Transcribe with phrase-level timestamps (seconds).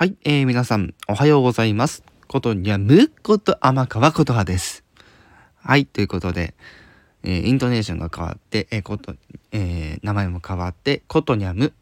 [0.00, 2.02] はい、えー、皆さん、おはようございます。
[2.26, 4.82] ことにゃむこと天川ことはです。
[5.56, 6.54] はい、ということで、
[7.22, 9.14] えー、イントネーションが変わって、えー、こと、
[9.52, 11.74] えー、名前も変わって、ことにゃむ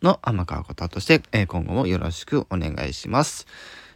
[0.00, 3.46] の天川こととして、えー、今後もよろしくお願いします。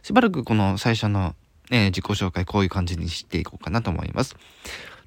[0.03, 1.33] しばらくこの最初の、
[1.71, 4.35] えー、自己紹介、こういう感じにしていこうかなと思います。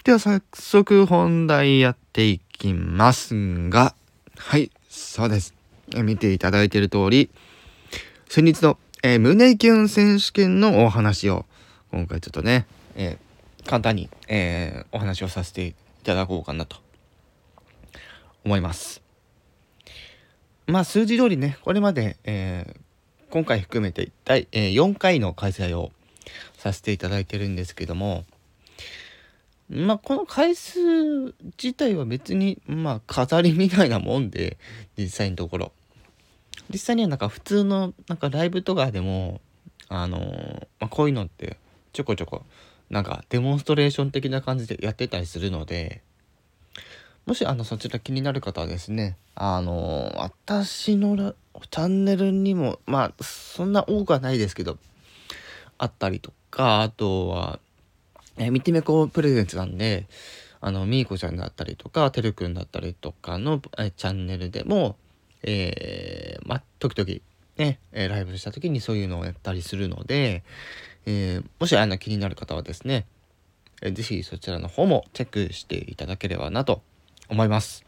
[0.03, 3.95] では、早速本題やっていきますが、
[4.37, 5.55] はい、そうです。
[5.95, 7.31] えー、見ていただいている通り、
[8.31, 11.47] 先日の、えー、胸キュン選手権のお話を、
[11.91, 16.77] 今回ちょっとね、えー、簡単に、えー、お話をさせていただこうかなと
[18.45, 19.01] 思います。
[20.67, 22.77] まあ、数字通りね、これまで、え
[23.31, 25.91] 今回含めて第、え4回の開催を
[26.59, 28.27] させていただいてるんですけども、
[29.71, 34.59] まあ、この回数自体は別に、まあ、飾りみたいなもんで、
[34.99, 35.73] 実際のところ。
[36.71, 39.41] 実際にはなんか普通のなんかライブとかでも
[39.89, 41.57] あのー、まあ、こういうのって
[41.93, 42.43] ちょこちょこ
[42.91, 46.03] なんかデモンストレーション的な感じでやってたりするので
[47.27, 51.35] もしあのそちら気になる方はですねあのー、私の
[51.71, 54.79] チャンネルにもまあそんな多くはないですけど
[55.79, 57.59] あったりとかあとは
[58.37, 60.07] え見てめこプレゼンツなんで
[60.61, 64.97] あのみーこちゃんだったりとかてるくんだったりとかのえチャンネルでも
[65.51, 67.21] えー、まあ、時々
[67.57, 70.43] ね、えライブした時にそういうのをやったりするので、
[71.07, 73.07] えー、もしあの気になる方はですね、
[73.81, 76.83] えー、ぜひそちらの方もチェックしていただければなと
[77.31, 77.87] 思います。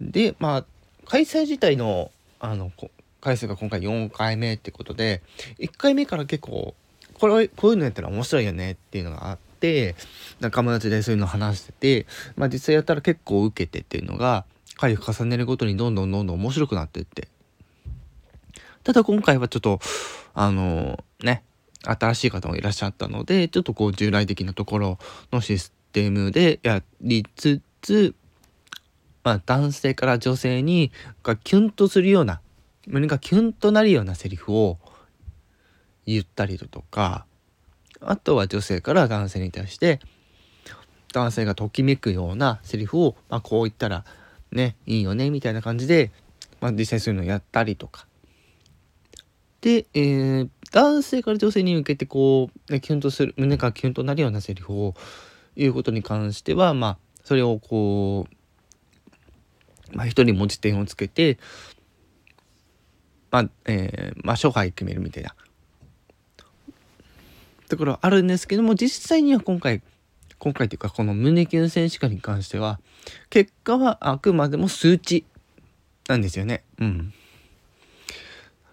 [0.00, 0.64] で、まあ、
[1.06, 2.72] 開催自体の、あの、
[3.20, 5.22] 回数が今回4回目ってことで、
[5.60, 6.74] 1回目から結構、
[7.14, 9.94] これ、こういうのやったら面白いよねっていうのがあって、
[10.40, 14.46] 仲間たちでそういうの話してて、まあ実際やったら結構受けてっていうのが、
[14.80, 17.28] 回を重ねるごとにどんどんどんどん面白くなってって。
[18.82, 19.78] ただ今回はちょっと、
[20.32, 21.44] あのー、ね、
[21.82, 24.98] 新しい方もいらっしゃったので、ちょっとこう従来的なところ
[25.32, 28.14] のシステムでやりつつ、
[29.22, 32.40] まあ男性から女性にがキュンとするような、
[32.86, 34.78] 胸がキュンとなるようなセリフを
[36.06, 37.26] 言ったりだとか、
[38.00, 40.00] あとは女性から男性に対して、
[41.12, 44.04] 男性がときめくようなセリフを、まあ、こう言ったら
[44.52, 46.10] ね、いいよね、みたいな感じで、
[46.60, 48.06] まあ、実際そういうのをやったりとか。
[49.60, 54.94] で、えー、男性から女性に向けてこう、ね、キュンとする、胸がキュンとなるようなセリフを
[55.56, 58.26] 言うことに関しては、まあ、それをこ
[59.92, 61.38] う、まあ、一人文字点をつけて、
[63.30, 65.34] まあ、えー、まあ、勝敗決めるみたいな
[67.68, 69.82] ところあるんですけども、実際には今回、
[70.40, 72.80] 今回というかこの胸キュン選手権に関しては
[73.28, 75.24] 結果はあくまでも数値
[76.08, 76.64] なんですよね。
[76.78, 77.12] うん。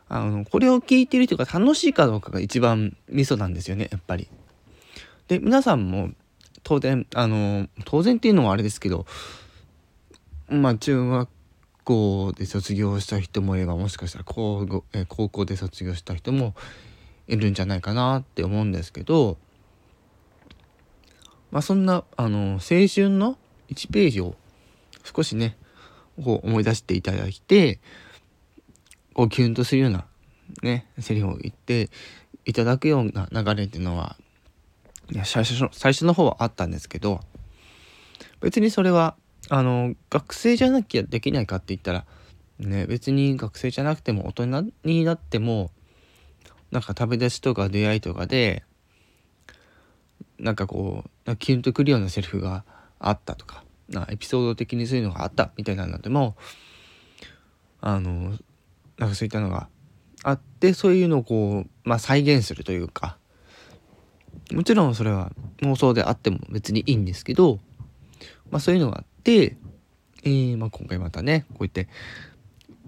[0.10, 4.30] あのこれを聞いてる人が楽しいかどうかが一番ミソなんですよねやっぱり。
[5.28, 6.12] で皆さんも
[6.64, 9.06] 当然あの当然っていうのはあれですけど
[10.48, 11.30] まあ中学
[11.84, 16.56] 校で卒業した人もいればもしかしたら高え高校で卒業した人も
[17.28, 19.38] いるんじゃないかなって思うんですけど
[21.52, 23.38] まあ、そんなあの青春の
[23.70, 24.36] 1ページを
[25.04, 25.58] 少しね
[26.24, 27.80] こう思い出していただいて
[29.14, 30.06] こうキュンとするような
[30.62, 31.90] ねセリフを言って
[32.46, 34.16] いただくような流れっていうのは
[35.12, 37.22] いや最初の最初の方はあったんですけど
[38.42, 39.16] 別にそれは
[39.50, 42.06] あの学生じゃなきゃできないかって言ったら
[42.60, 45.72] ね別に学生じゃなくても大人になっても
[46.72, 48.64] なんか食べ出しとか出会いとかで
[50.40, 52.64] なんかこうキュンとくるようなセリフが
[53.00, 56.36] あったとかなエピソード的にそういうのがあったみたいなのでも
[57.82, 58.38] あの
[58.98, 59.70] なんかそういったのが
[60.24, 63.18] あってそういうのをこう、まあ、再現するというか
[64.52, 65.32] もちろんそれは
[65.62, 67.60] 妄想であっても別にいいんですけど、
[68.50, 69.58] まあ、そういうのがあって、
[70.24, 71.88] えーまあ、今回またねこうやって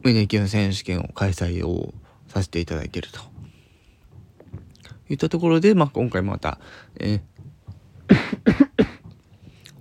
[0.04, 1.94] 胸キュン選手権を開催を
[2.28, 3.20] させていただいてると
[5.10, 6.60] いったところで、まあ、今回また、
[7.00, 7.39] えー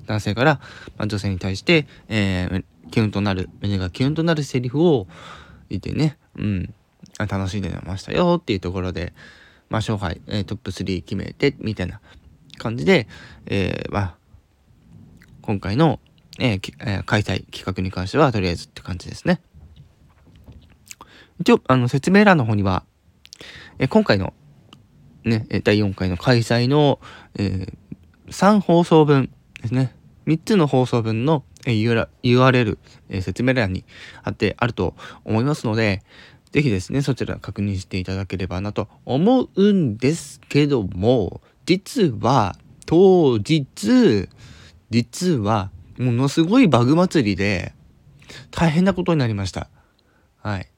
[0.09, 0.61] 男性から、
[0.97, 5.07] まあ、女性に対して、えー、キュンとなる、胸がキュンとなるセリフを
[5.69, 6.75] 言ってね、うん、
[7.19, 9.13] 楽しんでましたよっていうところで、
[9.69, 12.01] まあ、勝敗、えー、トップ3決めて、みたいな
[12.57, 13.07] 感じで、
[13.47, 14.17] えー、まあ、
[15.43, 16.01] 今回の、
[16.39, 19.43] えーえー、開催企画に関しては、とりあえずって感じですね。
[21.39, 22.85] 一応、あの、説明欄の方には、
[23.79, 24.33] えー、今回の、
[25.25, 26.99] ね、第4回の開催の、
[27.39, 27.77] えー、
[28.29, 29.98] 3放送分ですね。
[30.29, 32.79] 3つの放送分の URL、
[33.23, 33.87] 説明欄に
[34.23, 34.95] 貼ってあると
[35.25, 36.03] 思いますので、
[36.53, 44.29] ぜひですね、そちら確認していただければなと思うんですけども、実は当日、
[44.91, 47.73] 実はものすごいバグ祭りで
[48.51, 49.71] 大変なことになりました。
[50.43, 50.69] はい。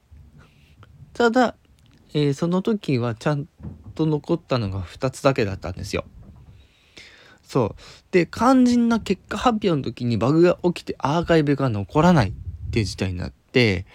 [1.13, 1.55] ただ、
[2.13, 3.47] えー、その時はちゃん
[3.95, 6.05] と残ったのが2つだけだったんですよ。
[7.51, 7.81] そう。
[8.11, 12.33] で、肝心な結果発表の時にバグが起きてアーカイブが残らないっ
[12.71, 13.85] ていう事態になって、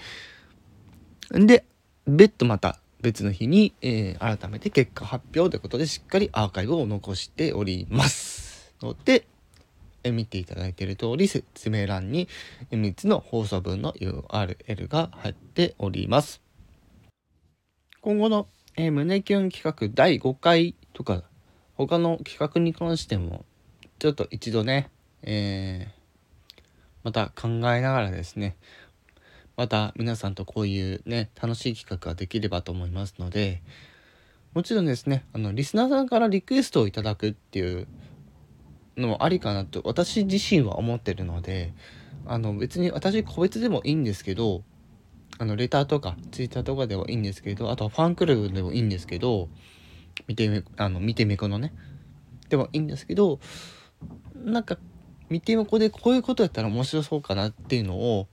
[1.31, 1.64] で、
[2.06, 9.26] 別途また別の日に、えー、改めて結果発表ということでしっかりアーカイブを残しておりますので、
[10.05, 12.29] え見ていただいている通り説明欄に
[12.70, 16.43] 3つの放送分の URL が入っております。
[18.02, 21.23] 今後の、えー、胸キュン企画第5回とか
[21.76, 23.44] 他の企画に関しても
[23.99, 24.90] ちょっと一度ね、
[25.23, 26.61] えー、
[27.05, 28.56] また考えながらですね
[29.56, 33.62] また皆さんとこういうね楽しい企画ができればと思いますので
[34.55, 37.87] もちろんですねあのリスナーさんからリクエストをいただくっていう
[38.96, 41.75] のもありかなと私自身は思ってるので
[42.26, 44.62] あの別に私個別でもいいんですけど
[45.38, 49.49] あのレターとかツイッターとかでもいいんですけどあとはファンクラブでもいいんですけど
[50.27, 51.73] 見てみあの見てみこのね。
[52.49, 53.41] でもいいんですけど
[54.35, 54.79] なんか
[55.29, 58.29] 見てみこでこういうことやったら面白そうかなっていうのを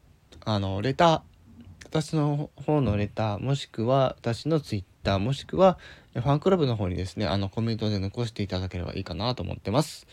[0.46, 1.22] あのレター
[1.86, 5.78] 私の方のレターもしくは私のツイッターもしくは
[6.14, 10.08] ファンクラブの方にですねあのコメントで残していただければいいかなと思ってます。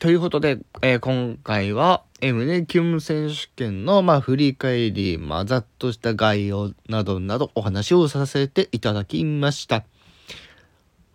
[0.00, 9.84] ということで、えー、今回は、M ネキュン選手権の、まあ、振り返り、ま、ざっとした概要などなどお話をさせていただきました。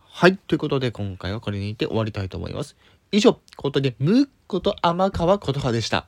[0.03, 0.37] はい。
[0.37, 2.75] ということで、今回はこれにて終わりたいと思います。
[3.11, 6.05] 以上、ことで、むっこと天川琴葉でした。